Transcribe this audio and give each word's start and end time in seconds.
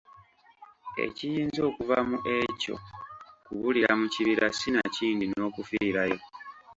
Ekiyinza 1.05 1.59
okuva 1.69 1.97
mu 2.09 2.17
ekyo 2.39 2.75
kubulira 3.45 3.91
mu 3.99 4.05
kibira 4.13 4.45
sinakindi 4.59 5.25
n’okufiirayo. 5.29 6.19